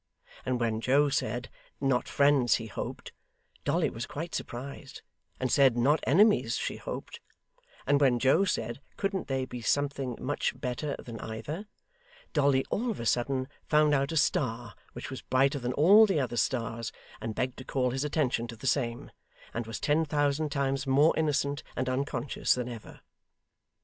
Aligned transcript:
And 0.47 0.59
when 0.59 0.81
Joe 0.81 1.09
said, 1.09 1.47
not 1.79 2.07
friends 2.09 2.55
he 2.55 2.65
hoped, 2.65 3.11
Dolly 3.63 3.91
was 3.91 4.07
quite 4.07 4.33
surprised, 4.33 5.03
and 5.39 5.51
said 5.51 5.77
not 5.77 6.03
enemies 6.07 6.57
she 6.57 6.77
hoped; 6.77 7.19
and 7.85 8.01
when 8.01 8.17
Joe 8.17 8.43
said, 8.43 8.81
couldn't 8.97 9.27
they 9.27 9.45
be 9.45 9.61
something 9.61 10.17
much 10.19 10.59
better 10.59 10.95
than 10.97 11.19
either, 11.19 11.67
Dolly 12.33 12.65
all 12.71 12.89
of 12.89 12.99
a 12.99 13.05
sudden 13.05 13.47
found 13.67 13.93
out 13.93 14.11
a 14.11 14.17
star 14.17 14.73
which 14.93 15.11
was 15.11 15.21
brighter 15.21 15.59
than 15.59 15.73
all 15.73 16.07
the 16.07 16.19
other 16.19 16.35
stars, 16.35 16.91
and 17.21 17.35
begged 17.35 17.57
to 17.59 17.63
call 17.63 17.91
his 17.91 18.03
attention 18.03 18.47
to 18.47 18.55
the 18.55 18.65
same, 18.65 19.11
and 19.53 19.67
was 19.67 19.79
ten 19.79 20.03
thousand 20.05 20.49
times 20.51 20.87
more 20.87 21.13
innocent 21.15 21.61
and 21.75 21.87
unconscious 21.87 22.55
than 22.55 22.67
ever. 22.67 23.01